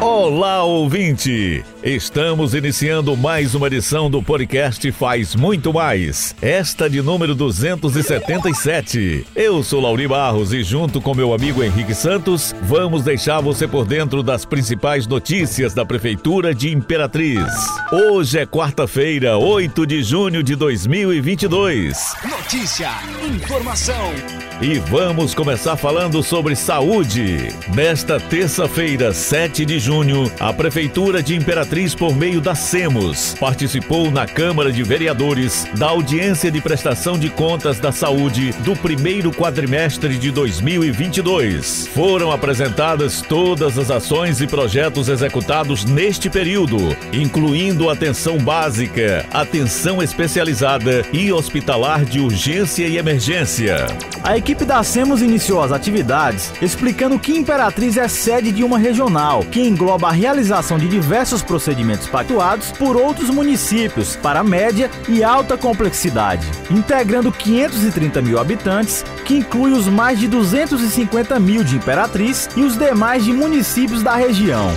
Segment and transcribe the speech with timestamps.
[0.00, 1.64] Olá, ouvinte!
[1.82, 9.26] Estamos iniciando mais uma edição do podcast Faz Muito Mais, esta de número 277.
[9.34, 13.86] Eu sou Lauri Barros e, junto com meu amigo Henrique Santos, vamos deixar você por
[13.86, 17.46] dentro das principais notícias da Prefeitura de Imperatriz.
[17.90, 21.96] Hoje é quarta-feira, 8 de junho de 2022.
[22.28, 22.90] Notícia,
[23.24, 24.12] informação.
[24.60, 27.48] E vamos começar falando sobre saúde.
[27.74, 34.26] Nesta terça-feira, 7 de junho, a Prefeitura de Imperatriz, por meio da SEMOS, participou na
[34.26, 40.32] Câmara de Vereadores da audiência de prestação de contas da saúde do primeiro quadrimestre de
[40.32, 41.86] 2022.
[41.94, 46.76] Foram apresentadas todas as ações e projetos executados neste período,
[47.12, 53.86] incluindo atenção básica, atenção especializada e hospitalar de urgência e emergência.
[54.24, 59.44] A equipe da SEMOS iniciou as atividades explicando que Imperatriz é sede de uma regional,
[59.44, 65.58] que engloba a realização de diversos procedimentos pactuados por outros municípios para média e alta
[65.58, 72.62] complexidade, integrando 530 mil habitantes, que inclui os mais de 250 mil de Imperatriz e
[72.62, 74.70] os demais de municípios da região.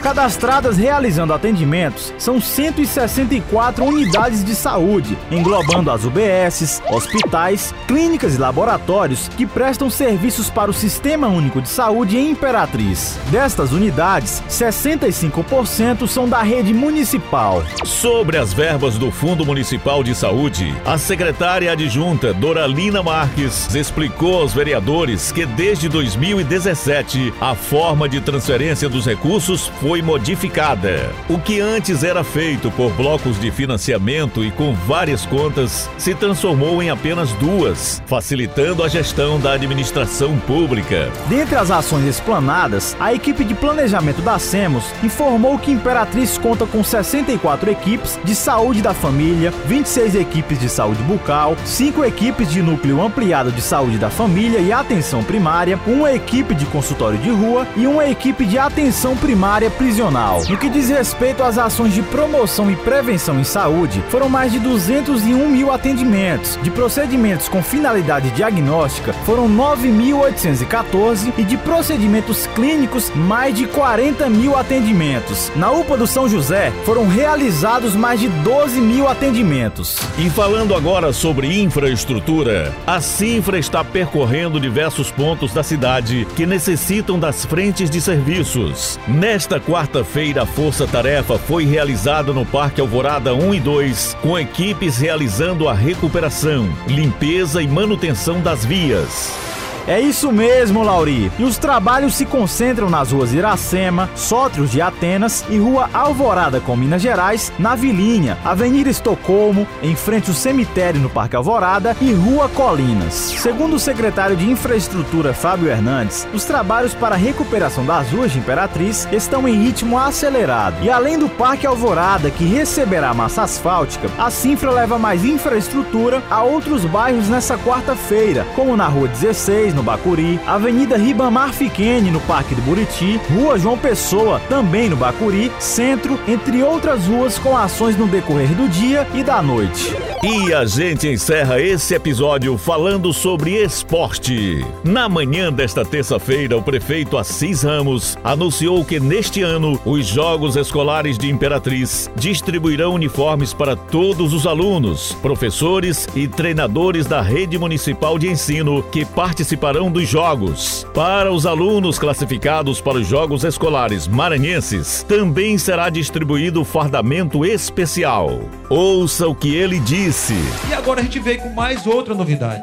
[0.00, 9.28] Cadastradas realizando atendimentos são 164 unidades de saúde, englobando as UBSs, hospitais, clínicas e laboratórios
[9.36, 13.18] que prestam serviços para o Sistema Único de Saúde em Imperatriz.
[13.30, 17.62] Destas unidades, 65% são da rede municipal.
[17.84, 24.54] Sobre as verbas do Fundo Municipal de Saúde, a secretária adjunta Doralina Marques explicou aos
[24.54, 31.12] vereadores que desde 2017 a forma de transferência dos recursos foi foi modificada.
[31.28, 36.80] O que antes era feito por blocos de financiamento e com várias contas se transformou
[36.80, 41.10] em apenas duas, facilitando a gestão da administração pública.
[41.26, 46.84] Dentre as ações explanadas, a equipe de planejamento da SEMOS informou que Imperatriz conta com
[46.84, 53.02] 64 equipes de saúde da família, 26 equipes de saúde bucal, 5 equipes de núcleo
[53.02, 57.88] ampliado de saúde da família e atenção primária, uma equipe de consultório de rua e
[57.88, 60.42] uma equipe de atenção primária prisional.
[60.46, 64.58] No que diz respeito às ações de promoção e prevenção em saúde, foram mais de
[64.58, 66.58] 201 mil atendimentos.
[66.62, 74.54] De procedimentos com finalidade diagnóstica, foram 9.814 e de procedimentos clínicos, mais de 40 mil
[74.54, 75.50] atendimentos.
[75.56, 79.96] Na UPA do São José, foram realizados mais de 12 mil atendimentos.
[80.18, 87.18] E falando agora sobre infraestrutura, a Sinfra está percorrendo diversos pontos da cidade que necessitam
[87.18, 88.98] das frentes de serviços.
[89.08, 94.98] Nesta quarta-feira, a Força Tarefa foi realizada no Parque Alvorada 1 e 2, com equipes
[94.98, 99.49] realizando a recuperação, limpeza e manutenção das vias.
[99.86, 101.32] É isso mesmo, Lauri.
[101.38, 106.76] E os trabalhos se concentram nas ruas Iracema, Sótrios de Atenas e Rua Alvorada com
[106.76, 112.48] Minas Gerais, na Vilinha, Avenida Estocolmo, em frente ao cemitério no Parque Alvorada e Rua
[112.48, 113.14] Colinas.
[113.14, 118.38] Segundo o secretário de Infraestrutura Fábio Hernandes, os trabalhos para a recuperação das ruas de
[118.38, 120.76] Imperatriz estão em ritmo acelerado.
[120.82, 126.42] E além do Parque Alvorada, que receberá massa asfáltica, a Sinfra leva mais infraestrutura a
[126.42, 132.54] outros bairros nessa quarta-feira, como na Rua 16, no Bacuri, Avenida Ribamar Fiquene, no Parque
[132.54, 138.06] do Buriti, Rua João Pessoa, também no Bacuri, Centro, entre outras ruas com ações no
[138.06, 139.96] decorrer do dia e da noite.
[140.22, 144.62] E a gente encerra esse episódio falando sobre esporte.
[144.84, 151.16] Na manhã desta terça-feira, o prefeito Assis Ramos anunciou que neste ano os Jogos Escolares
[151.16, 158.28] de Imperatriz distribuirão uniformes para todos os alunos, professores e treinadores da rede municipal de
[158.28, 160.86] ensino que participarão participarão dos Jogos.
[160.94, 168.40] Para os alunos classificados para os Jogos Escolares Maranhenses, também será distribuído fardamento especial.
[168.70, 170.34] Ouça o que ele disse.
[170.68, 172.62] E agora a gente veio com mais outra novidade.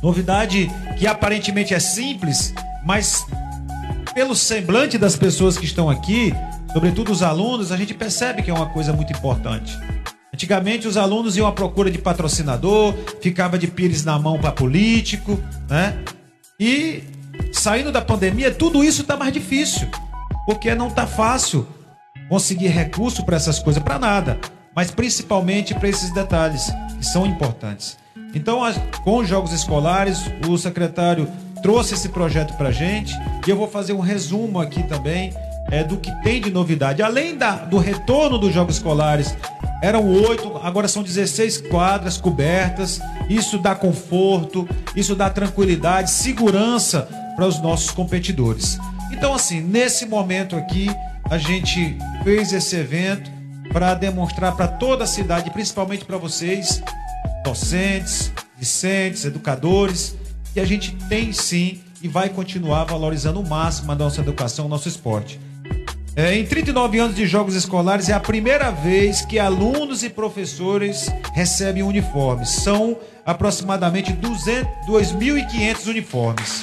[0.00, 2.54] Novidade que aparentemente é simples,
[2.86, 3.26] mas
[4.14, 6.32] pelo semblante das pessoas que estão aqui,
[6.72, 9.76] sobretudo os alunos, a gente percebe que é uma coisa muito importante.
[10.40, 15.38] Antigamente os alunos iam à procura de patrocinador, ficava de pires na mão para político,
[15.68, 15.98] né?
[16.58, 17.02] E
[17.52, 19.86] saindo da pandemia, tudo isso está mais difícil,
[20.46, 21.66] porque não está fácil
[22.26, 24.40] conseguir recurso para essas coisas, para nada,
[24.74, 27.98] mas principalmente para esses detalhes que são importantes.
[28.34, 28.60] Então,
[29.04, 31.28] com os jogos escolares, o secretário
[31.62, 33.12] trouxe esse projeto para gente
[33.46, 35.34] e eu vou fazer um resumo aqui também
[35.70, 37.02] é, do que tem de novidade.
[37.02, 39.36] Além da, do retorno dos jogos escolares
[39.82, 43.00] eram oito, agora são 16 quadras cobertas.
[43.28, 48.78] Isso dá conforto, isso dá tranquilidade, segurança para os nossos competidores.
[49.10, 50.88] Então, assim, nesse momento aqui,
[51.30, 53.30] a gente fez esse evento
[53.72, 56.82] para demonstrar para toda a cidade, principalmente para vocês,
[57.44, 60.16] docentes, discentes, educadores,
[60.52, 64.68] que a gente tem sim e vai continuar valorizando o máximo a nossa educação, o
[64.68, 65.40] nosso esporte.
[66.16, 71.08] É, em 39 anos de jogos escolares, é a primeira vez que alunos e professores
[71.34, 72.50] recebem uniformes.
[72.50, 76.62] São aproximadamente 2.500 uniformes.